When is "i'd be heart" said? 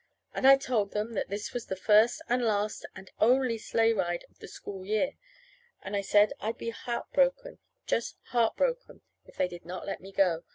6.39-7.11